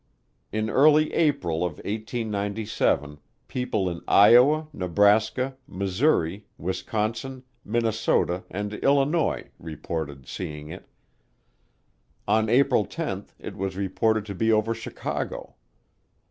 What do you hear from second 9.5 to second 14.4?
reported seeing it. On April 10 it was reported to